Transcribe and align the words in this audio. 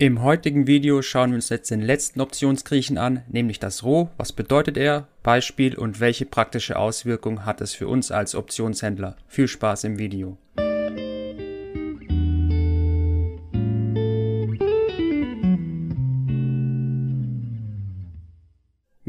Im 0.00 0.22
heutigen 0.22 0.68
Video 0.68 1.02
schauen 1.02 1.30
wir 1.30 1.34
uns 1.34 1.48
jetzt 1.48 1.72
den 1.72 1.80
letzten 1.80 2.20
Optionsgriechen 2.20 2.98
an, 2.98 3.24
nämlich 3.26 3.58
das 3.58 3.82
Roh. 3.82 4.10
Was 4.16 4.30
bedeutet 4.30 4.76
er? 4.76 5.08
Beispiel 5.24 5.76
und 5.76 5.98
welche 5.98 6.24
praktische 6.24 6.78
Auswirkung 6.78 7.44
hat 7.44 7.60
es 7.60 7.74
für 7.74 7.88
uns 7.88 8.12
als 8.12 8.36
Optionshändler? 8.36 9.16
Viel 9.26 9.48
Spaß 9.48 9.82
im 9.82 9.98
Video. 9.98 10.38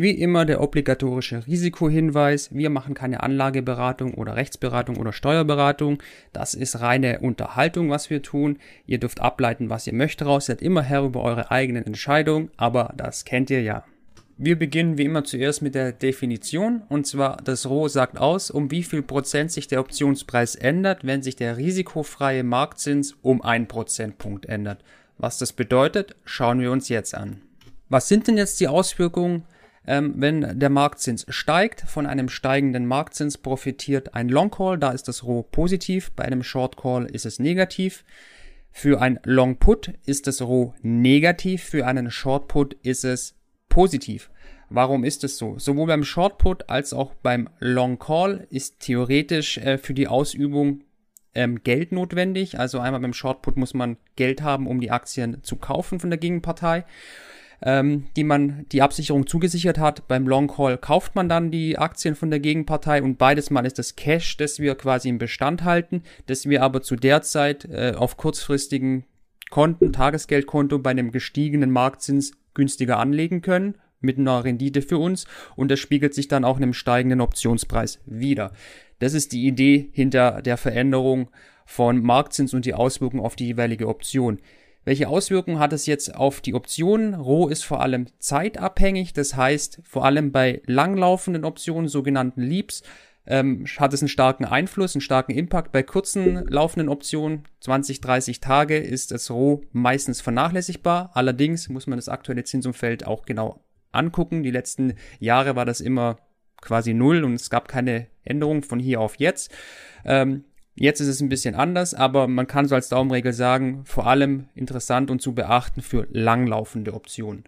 Wie 0.01 0.11
immer 0.11 0.45
der 0.45 0.61
obligatorische 0.61 1.45
Risikohinweis. 1.45 2.55
Wir 2.55 2.69
machen 2.69 2.93
keine 2.93 3.21
Anlageberatung 3.21 4.13
oder 4.13 4.37
Rechtsberatung 4.37 4.95
oder 4.95 5.11
Steuerberatung. 5.11 6.01
Das 6.31 6.53
ist 6.53 6.79
reine 6.79 7.19
Unterhaltung, 7.19 7.89
was 7.89 8.09
wir 8.09 8.21
tun. 8.21 8.59
Ihr 8.85 8.99
dürft 8.99 9.19
ableiten, 9.19 9.69
was 9.69 9.87
ihr 9.87 9.93
möchtet 9.93 10.25
raus. 10.25 10.45
Seid 10.45 10.61
immer 10.61 10.83
Herr 10.83 11.03
über 11.03 11.21
eure 11.21 11.51
eigenen 11.51 11.85
Entscheidungen, 11.85 12.49
aber 12.55 12.93
das 12.95 13.25
kennt 13.25 13.49
ihr 13.49 13.61
ja. 13.61 13.83
Wir 14.37 14.57
beginnen 14.57 14.97
wie 14.97 15.03
immer 15.03 15.25
zuerst 15.25 15.61
mit 15.61 15.75
der 15.75 15.91
Definition 15.91 16.83
und 16.87 17.05
zwar 17.05 17.35
das 17.35 17.69
Roh 17.69 17.89
sagt 17.89 18.17
aus, 18.17 18.51
um 18.51 18.71
wie 18.71 18.83
viel 18.83 19.01
Prozent 19.01 19.51
sich 19.51 19.67
der 19.67 19.81
Optionspreis 19.81 20.55
ändert, 20.55 21.05
wenn 21.05 21.23
sich 21.23 21.35
der 21.35 21.57
risikofreie 21.57 22.43
Marktzins 22.43 23.17
um 23.21 23.41
ein 23.41 23.67
Prozentpunkt 23.67 24.45
ändert. 24.45 24.81
Was 25.17 25.39
das 25.39 25.51
bedeutet, 25.51 26.15
schauen 26.23 26.61
wir 26.61 26.71
uns 26.71 26.87
jetzt 26.87 27.13
an. 27.15 27.41
Was 27.89 28.07
sind 28.07 28.27
denn 28.27 28.37
jetzt 28.37 28.61
die 28.61 28.69
Auswirkungen? 28.69 29.43
Ähm, 29.89 30.13
wenn 30.17 30.59
der 30.59 30.69
Marktzins 30.69 31.25
steigt, 31.29 31.81
von 31.81 32.05
einem 32.05 32.29
steigenden 32.29 32.85
Marktzins 32.85 33.39
profitiert 33.39 34.13
ein 34.13 34.29
Long 34.29 34.51
Call, 34.51 34.77
da 34.77 34.91
ist 34.91 35.07
das 35.07 35.23
Roh 35.23 35.41
positiv, 35.41 36.11
bei 36.11 36.25
einem 36.25 36.43
Short 36.43 36.77
Call 36.77 37.07
ist 37.07 37.25
es 37.25 37.39
negativ. 37.39 38.03
Für 38.71 39.01
ein 39.01 39.19
Long 39.23 39.57
Put 39.57 39.95
ist 40.05 40.27
das 40.27 40.43
Roh 40.43 40.75
negativ, 40.83 41.63
für 41.63 41.87
einen 41.87 42.11
Short 42.11 42.47
Put 42.47 42.75
ist 42.83 43.03
es 43.03 43.33
positiv. 43.67 44.29
Warum 44.69 45.03
ist 45.03 45.23
es 45.23 45.39
so? 45.39 45.57
Sowohl 45.57 45.87
beim 45.87 46.03
Short 46.03 46.37
Put 46.37 46.69
als 46.69 46.93
auch 46.93 47.15
beim 47.15 47.49
Long 47.57 47.97
Call 47.97 48.45
ist 48.51 48.81
theoretisch 48.81 49.57
äh, 49.57 49.79
für 49.79 49.95
die 49.95 50.07
Ausübung 50.07 50.83
ähm, 51.33 51.63
Geld 51.63 51.93
notwendig. 51.93 52.59
Also 52.59 52.77
einmal 52.77 53.01
beim 53.01 53.13
Short 53.13 53.41
Put 53.41 53.57
muss 53.57 53.73
man 53.73 53.97
Geld 54.15 54.43
haben, 54.43 54.67
um 54.67 54.79
die 54.79 54.91
Aktien 54.91 55.43
zu 55.43 55.55
kaufen 55.55 55.99
von 55.99 56.11
der 56.11 56.19
Gegenpartei 56.19 56.85
ähm, 57.61 58.07
die 58.15 58.23
man 58.23 58.65
die 58.71 58.81
Absicherung 58.81 59.27
zugesichert 59.27 59.77
hat. 59.77 60.07
Beim 60.07 60.27
Long 60.27 60.47
Call 60.47 60.77
kauft 60.77 61.15
man 61.15 61.29
dann 61.29 61.51
die 61.51 61.77
Aktien 61.77 62.15
von 62.15 62.29
der 62.29 62.39
Gegenpartei 62.39 63.01
und 63.01 63.17
beides 63.17 63.49
mal 63.49 63.65
ist 63.65 63.79
das 63.79 63.95
Cash, 63.95 64.37
das 64.37 64.59
wir 64.59 64.75
quasi 64.75 65.09
im 65.09 65.17
Bestand 65.17 65.63
halten, 65.63 66.03
das 66.27 66.47
wir 66.47 66.63
aber 66.63 66.81
zu 66.81 66.95
der 66.95 67.21
Zeit 67.21 67.65
äh, 67.65 67.93
auf 67.95 68.17
kurzfristigen 68.17 69.05
Konten, 69.49 69.93
Tagesgeldkonto 69.93 70.79
bei 70.79 70.91
einem 70.91 71.11
gestiegenen 71.11 71.71
Marktzins 71.71 72.33
günstiger 72.53 72.99
anlegen 72.99 73.41
können 73.41 73.75
mit 73.99 74.17
einer 74.17 74.43
Rendite 74.43 74.81
für 74.81 74.97
uns 74.97 75.25
und 75.55 75.71
das 75.71 75.79
spiegelt 75.79 76.13
sich 76.13 76.27
dann 76.27 76.45
auch 76.45 76.57
in 76.57 76.63
einem 76.63 76.73
steigenden 76.73 77.21
Optionspreis 77.21 77.99
wieder. 78.05 78.53
Das 78.99 79.13
ist 79.13 79.31
die 79.31 79.47
Idee 79.47 79.89
hinter 79.91 80.41
der 80.41 80.57
Veränderung 80.57 81.29
von 81.65 82.01
Marktzins 82.01 82.53
und 82.53 82.65
die 82.65 82.73
Auswirkungen 82.73 83.23
auf 83.23 83.35
die 83.35 83.47
jeweilige 83.47 83.87
Option. 83.87 84.39
Welche 84.89 85.07
Auswirkungen 85.07 85.59
hat 85.59 85.71
es 85.71 85.85
jetzt 85.85 86.15
auf 86.15 86.41
die 86.41 86.55
Optionen? 86.55 87.13
Roh 87.13 87.47
ist 87.47 87.63
vor 87.63 87.79
allem 87.79 88.07
zeitabhängig, 88.17 89.13
das 89.13 89.35
heißt 89.35 89.81
vor 89.83 90.03
allem 90.03 90.31
bei 90.31 90.63
langlaufenden 90.65 91.45
Optionen, 91.45 91.87
sogenannten 91.87 92.41
Leaps, 92.41 92.81
ähm, 93.27 93.67
hat 93.77 93.93
es 93.93 94.01
einen 94.01 94.09
starken 94.09 94.45
Einfluss, 94.45 94.95
einen 94.95 95.01
starken 95.01 95.33
Impact. 95.33 95.71
Bei 95.71 95.83
kurzen 95.83 96.43
laufenden 96.47 96.89
Optionen, 96.89 97.43
20, 97.59 98.01
30 98.01 98.39
Tage, 98.39 98.79
ist 98.79 99.11
das 99.11 99.29
Roh 99.29 99.61
meistens 99.73 100.21
vernachlässigbar. 100.21 101.11
Allerdings 101.13 101.69
muss 101.69 101.85
man 101.85 101.99
das 101.99 102.09
aktuelle 102.09 102.43
Zinsumfeld 102.43 103.05
auch 103.05 103.27
genau 103.27 103.63
angucken. 103.91 104.41
Die 104.41 104.49
letzten 104.49 104.95
Jahre 105.19 105.55
war 105.55 105.65
das 105.65 105.81
immer 105.81 106.17
quasi 106.61 106.95
null 106.95 107.23
und 107.23 107.35
es 107.35 107.51
gab 107.51 107.67
keine 107.67 108.07
Änderung 108.23 108.63
von 108.63 108.79
hier 108.79 109.01
auf 109.01 109.19
jetzt. 109.19 109.51
Ähm, 110.03 110.45
Jetzt 110.79 111.01
ist 111.01 111.09
es 111.09 111.19
ein 111.19 111.27
bisschen 111.27 111.55
anders, 111.55 111.93
aber 111.93 112.29
man 112.29 112.47
kann 112.47 112.65
so 112.65 112.73
als 112.73 112.87
Daumenregel 112.87 113.33
sagen, 113.33 113.81
vor 113.83 114.07
allem 114.07 114.45
interessant 114.55 115.11
und 115.11 115.21
zu 115.21 115.35
beachten 115.35 115.81
für 115.81 116.07
langlaufende 116.09 116.93
Optionen. 116.93 117.43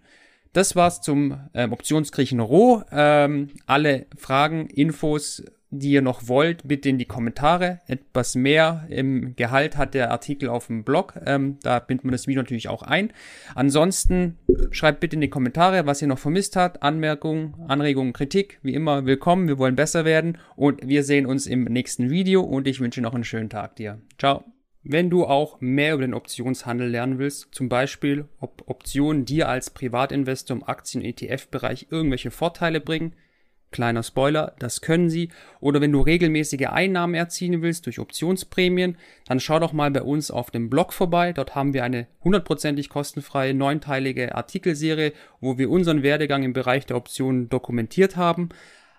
Das 0.52 0.76
war's 0.76 1.00
zum 1.00 1.40
ähm, 1.54 1.72
Optionsgriechen 1.72 2.40
Roh. 2.40 2.82
Ähm, 2.92 3.48
alle 3.64 4.04
Fragen, 4.18 4.66
Infos 4.66 5.42
die 5.72 5.92
ihr 5.92 6.02
noch 6.02 6.28
wollt, 6.28 6.68
bitte 6.68 6.90
in 6.90 6.98
die 6.98 7.06
Kommentare. 7.06 7.80
Etwas 7.86 8.34
mehr 8.34 8.86
im 8.90 9.34
Gehalt 9.36 9.78
hat 9.78 9.94
der 9.94 10.10
Artikel 10.10 10.50
auf 10.50 10.66
dem 10.66 10.84
Blog. 10.84 11.14
Ähm, 11.24 11.56
da 11.62 11.78
bindet 11.78 12.04
man 12.04 12.12
das 12.12 12.26
Video 12.26 12.42
natürlich 12.42 12.68
auch 12.68 12.82
ein. 12.82 13.10
Ansonsten 13.54 14.36
schreibt 14.70 15.00
bitte 15.00 15.16
in 15.16 15.22
die 15.22 15.30
Kommentare, 15.30 15.86
was 15.86 16.02
ihr 16.02 16.08
noch 16.08 16.18
vermisst 16.18 16.56
habt. 16.56 16.82
Anmerkungen, 16.82 17.54
Anregungen, 17.68 18.12
Kritik. 18.12 18.60
Wie 18.62 18.74
immer 18.74 19.06
willkommen. 19.06 19.48
Wir 19.48 19.58
wollen 19.58 19.74
besser 19.74 20.04
werden. 20.04 20.36
Und 20.56 20.86
wir 20.86 21.04
sehen 21.04 21.24
uns 21.24 21.46
im 21.46 21.64
nächsten 21.64 22.10
Video. 22.10 22.42
Und 22.42 22.68
ich 22.68 22.78
wünsche 22.78 23.00
noch 23.00 23.14
einen 23.14 23.24
schönen 23.24 23.48
Tag 23.48 23.76
dir. 23.76 23.98
Ciao. 24.18 24.44
Wenn 24.84 25.10
du 25.10 25.24
auch 25.24 25.60
mehr 25.60 25.94
über 25.94 26.02
den 26.02 26.12
Optionshandel 26.12 26.88
lernen 26.88 27.18
willst, 27.18 27.48
zum 27.52 27.68
Beispiel, 27.68 28.26
ob 28.40 28.64
Optionen 28.66 29.24
dir 29.24 29.48
als 29.48 29.70
Privatinvestor 29.70 30.56
im 30.56 30.64
Aktien-ETF-Bereich 30.64 31.86
irgendwelche 31.90 32.32
Vorteile 32.32 32.80
bringen, 32.80 33.14
Kleiner 33.72 34.02
Spoiler, 34.02 34.54
das 34.58 34.80
können 34.80 35.10
sie. 35.10 35.30
Oder 35.60 35.80
wenn 35.80 35.92
du 35.92 36.00
regelmäßige 36.00 36.66
Einnahmen 36.68 37.14
erzielen 37.14 37.62
willst 37.62 37.86
durch 37.86 37.98
Optionsprämien, 37.98 38.96
dann 39.26 39.40
schau 39.40 39.58
doch 39.58 39.72
mal 39.72 39.90
bei 39.90 40.02
uns 40.02 40.30
auf 40.30 40.50
dem 40.50 40.70
Blog 40.70 40.92
vorbei. 40.92 41.32
Dort 41.32 41.54
haben 41.54 41.74
wir 41.74 41.82
eine 41.82 42.06
hundertprozentig 42.22 42.88
kostenfreie 42.88 43.54
neunteilige 43.54 44.34
Artikelserie, 44.34 45.12
wo 45.40 45.58
wir 45.58 45.70
unseren 45.70 46.02
Werdegang 46.02 46.42
im 46.44 46.52
Bereich 46.52 46.86
der 46.86 46.96
Optionen 46.96 47.48
dokumentiert 47.48 48.16
haben. 48.16 48.50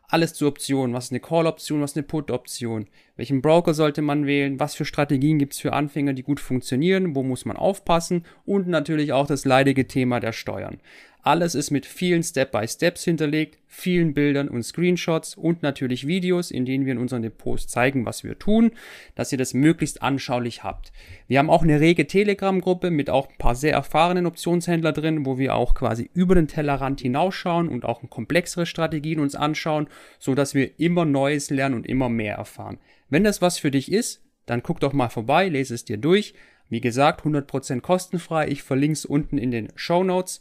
Alles 0.09 0.33
zu 0.33 0.47
Optionen. 0.47 0.93
Was 0.93 1.05
ist 1.05 1.11
eine 1.11 1.21
Call-Option, 1.21 1.81
was 1.81 1.91
ist 1.91 1.97
eine 1.97 2.03
Put-Option? 2.05 2.87
Welchen 3.15 3.41
Broker 3.41 3.73
sollte 3.73 4.01
man 4.01 4.27
wählen? 4.27 4.59
Was 4.59 4.75
für 4.75 4.85
Strategien 4.85 5.39
gibt 5.39 5.53
es 5.53 5.59
für 5.59 5.73
Anfänger, 5.73 6.13
die 6.13 6.23
gut 6.23 6.39
funktionieren? 6.39 7.15
Wo 7.15 7.23
muss 7.23 7.45
man 7.45 7.57
aufpassen? 7.57 8.25
Und 8.45 8.67
natürlich 8.67 9.13
auch 9.13 9.25
das 9.25 9.45
leidige 9.45 9.87
Thema 9.87 10.19
der 10.19 10.33
Steuern. 10.33 10.79
Alles 11.25 11.55
ist 11.55 11.71
mit 11.71 11.85
vielen 11.85 12.21
Step-by-Steps 12.21 13.05
hinterlegt, 13.05 13.57
vielen 13.65 14.13
Bildern 14.13 14.49
und 14.49 14.61
Screenshots 14.63 15.35
und 15.35 15.63
natürlich 15.63 16.05
Videos, 16.05 16.51
in 16.51 16.65
denen 16.65 16.85
wir 16.85 16.91
in 16.91 16.97
unseren 16.97 17.21
Depots 17.21 17.67
zeigen, 17.67 18.05
was 18.05 18.25
wir 18.25 18.37
tun, 18.37 18.71
dass 19.15 19.31
ihr 19.31 19.37
das 19.37 19.53
möglichst 19.53 20.01
anschaulich 20.01 20.65
habt. 20.65 20.91
Wir 21.29 21.39
haben 21.39 21.49
auch 21.49 21.63
eine 21.63 21.79
rege 21.79 22.07
Telegram-Gruppe 22.07 22.91
mit 22.91 23.09
auch 23.09 23.29
ein 23.29 23.37
paar 23.37 23.55
sehr 23.55 23.71
erfahrenen 23.71 24.25
Optionshändler 24.25 24.91
drin, 24.91 25.25
wo 25.25 25.37
wir 25.37 25.55
auch 25.55 25.75
quasi 25.75 26.09
über 26.13 26.35
den 26.35 26.49
Tellerrand 26.49 26.99
hinausschauen 26.99 27.69
und 27.69 27.85
auch 27.85 28.01
komplexere 28.09 28.65
Strategien 28.65 29.21
uns 29.21 29.33
anschauen, 29.33 29.87
so 30.19 30.35
dass 30.35 30.53
wir 30.53 30.77
immer 30.77 31.05
Neues 31.05 31.49
lernen 31.49 31.75
und 31.75 31.87
immer 31.87 32.09
mehr 32.09 32.35
erfahren. 32.35 32.79
Wenn 33.09 33.23
das 33.23 33.41
was 33.41 33.57
für 33.57 33.71
dich 33.71 33.89
ist, 33.89 34.21
dann 34.45 34.61
guck 34.61 34.81
doch 34.81 34.91
mal 34.91 35.07
vorbei, 35.07 35.47
lese 35.47 35.73
es 35.73 35.85
dir 35.85 35.97
durch. 35.97 36.33
Wie 36.69 36.81
gesagt, 36.81 37.25
100% 37.25 37.81
kostenfrei. 37.81 38.47
Ich 38.47 38.63
verlinke 38.63 38.93
es 38.93 39.05
unten 39.05 39.37
in 39.37 39.51
den 39.51 39.69
Show 39.75 40.03
Notes. 40.03 40.39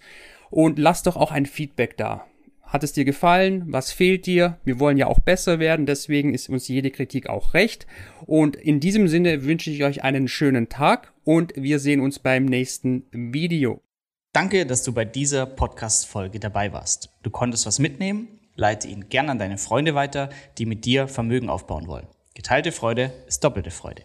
Und 0.50 0.78
lass 0.78 1.02
doch 1.02 1.16
auch 1.16 1.30
ein 1.30 1.46
Feedback 1.46 1.96
da. 1.96 2.26
Hat 2.72 2.82
es 2.84 2.94
dir 2.94 3.04
gefallen? 3.04 3.64
Was 3.66 3.92
fehlt 3.92 4.24
dir? 4.24 4.58
Wir 4.64 4.80
wollen 4.80 4.96
ja 4.96 5.06
auch 5.06 5.20
besser 5.20 5.58
werden, 5.58 5.84
deswegen 5.84 6.32
ist 6.32 6.48
uns 6.48 6.68
jede 6.68 6.90
Kritik 6.90 7.28
auch 7.28 7.52
recht. 7.52 7.86
Und 8.24 8.56
in 8.56 8.80
diesem 8.80 9.08
Sinne 9.08 9.44
wünsche 9.44 9.70
ich 9.70 9.84
euch 9.84 10.02
einen 10.04 10.26
schönen 10.26 10.70
Tag 10.70 11.12
und 11.22 11.52
wir 11.54 11.78
sehen 11.78 12.00
uns 12.00 12.18
beim 12.18 12.46
nächsten 12.46 13.04
Video. 13.12 13.82
Danke, 14.32 14.64
dass 14.64 14.82
du 14.84 14.94
bei 14.94 15.04
dieser 15.04 15.44
Podcast-Folge 15.44 16.40
dabei 16.40 16.72
warst. 16.72 17.10
Du 17.22 17.28
konntest 17.28 17.66
was 17.66 17.78
mitnehmen? 17.78 18.28
Leite 18.54 18.88
ihn 18.88 19.10
gern 19.10 19.28
an 19.28 19.38
deine 19.38 19.58
Freunde 19.58 19.94
weiter, 19.94 20.30
die 20.56 20.64
mit 20.64 20.86
dir 20.86 21.08
Vermögen 21.08 21.50
aufbauen 21.50 21.86
wollen. 21.86 22.06
Geteilte 22.32 22.72
Freude 22.72 23.12
ist 23.26 23.44
doppelte 23.44 23.70
Freude. 23.70 24.04